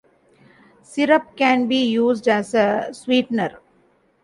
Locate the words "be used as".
1.67-2.55